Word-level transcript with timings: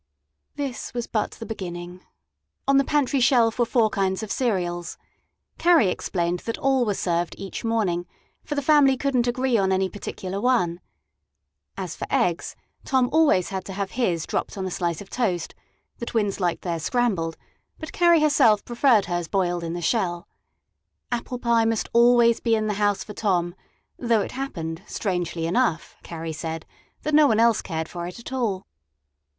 This 0.55 0.95
was 0.95 1.05
but 1.05 1.29
the 1.33 1.45
beginning. 1.45 2.01
On 2.67 2.77
the 2.77 2.83
pantry 2.83 3.19
shelf 3.19 3.59
were 3.59 3.67
four 3.67 3.91
kinds 3.91 4.23
of 4.23 4.31
cereals. 4.31 4.97
Carrie 5.59 5.89
explained 5.89 6.39
that 6.39 6.57
all 6.57 6.85
were 6.85 6.95
served 6.95 7.35
each 7.37 7.63
morning, 7.63 8.07
for 8.43 8.55
the 8.55 8.63
family 8.63 8.97
could 8.97 9.15
n't 9.15 9.27
agree 9.27 9.59
on 9.59 9.71
any 9.71 9.89
particular 9.89 10.41
one. 10.41 10.79
As 11.77 11.95
for 11.95 12.07
eggs; 12.09 12.55
Tom 12.83 13.09
always 13.13 13.49
had 13.49 13.63
to 13.65 13.73
have 13.73 13.91
his 13.91 14.25
dropped 14.25 14.57
on 14.57 14.65
a 14.65 14.71
slice 14.71 15.01
of 15.01 15.11
toast; 15.11 15.53
the 15.99 16.07
twins 16.07 16.39
liked 16.39 16.63
theirs 16.63 16.81
scrambled; 16.81 17.37
but 17.77 17.91
Carrie 17.93 18.21
herself 18.21 18.65
preferred 18.65 19.05
hers 19.05 19.27
boiled 19.27 19.63
in 19.63 19.73
the 19.73 19.83
shell. 19.83 20.27
Apple 21.11 21.37
pie 21.37 21.63
must 21.65 21.89
always 21.93 22.39
be 22.39 22.55
in 22.55 22.65
the 22.65 22.73
house 22.81 23.03
for 23.03 23.13
Tom, 23.13 23.53
though 23.99 24.21
it 24.21 24.31
so 24.31 24.37
happened, 24.37 24.81
strangely 24.87 25.45
enough, 25.45 25.95
Carrie 26.01 26.33
said, 26.33 26.65
that 27.03 27.13
no 27.13 27.27
one 27.27 27.39
else 27.39 27.61
cared 27.61 27.87
for 27.87 28.07
it 28.07 28.17
at 28.17 28.31
all. 28.33 28.65